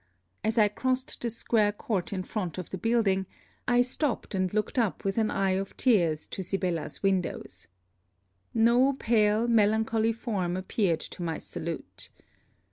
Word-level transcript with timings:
As 0.43 0.57
I 0.57 0.67
crossed 0.67 1.21
the 1.21 1.29
square 1.29 1.71
court 1.71 2.11
in 2.11 2.23
front 2.23 2.57
of 2.57 2.71
the 2.71 2.77
building, 2.79 3.27
I 3.67 3.83
stopped 3.83 4.33
and 4.33 4.51
looked 4.51 4.79
up 4.79 5.03
with 5.05 5.19
an 5.19 5.29
eye 5.29 5.51
of 5.51 5.77
tears 5.77 6.25
to 6.25 6.41
Sibella's 6.41 7.03
windows. 7.03 7.67
No 8.51 8.93
pale 8.93 9.47
melancholy 9.47 10.11
form 10.13 10.57
appeared 10.57 11.01
to 11.01 11.21
my 11.21 11.37
salute. 11.37 12.09